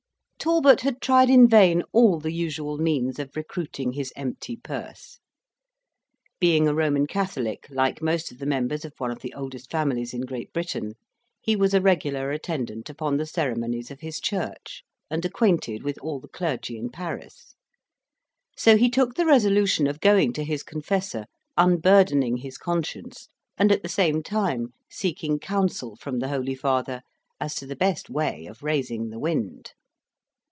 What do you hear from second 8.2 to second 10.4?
of the members of one of the oldest families in